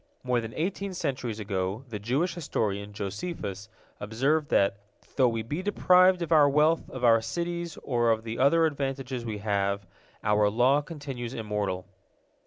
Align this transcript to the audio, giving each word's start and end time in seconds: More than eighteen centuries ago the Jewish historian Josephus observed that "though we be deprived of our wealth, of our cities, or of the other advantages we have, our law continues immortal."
More 0.23 0.41
than 0.41 0.55
eighteen 0.55 0.95
centuries 0.95 1.39
ago 1.39 1.85
the 1.89 1.99
Jewish 1.99 2.33
historian 2.33 2.91
Josephus 2.91 3.69
observed 3.99 4.49
that 4.49 4.77
"though 5.15 5.27
we 5.29 5.43
be 5.43 5.61
deprived 5.61 6.23
of 6.23 6.31
our 6.31 6.49
wealth, 6.49 6.89
of 6.89 7.03
our 7.03 7.21
cities, 7.21 7.77
or 7.83 8.09
of 8.09 8.23
the 8.23 8.39
other 8.39 8.65
advantages 8.65 9.23
we 9.25 9.37
have, 9.37 9.85
our 10.23 10.49
law 10.49 10.81
continues 10.81 11.35
immortal." 11.35 11.85